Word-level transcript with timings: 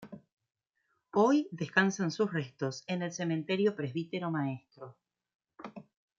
Hoy 1.11 1.47
descansan 1.51 2.09
sus 2.09 2.33
restos 2.33 2.83
en 2.87 3.03
el 3.03 3.11
Cementerio 3.13 3.75
Presbítero 3.75 4.31
Maestro. 4.31 4.97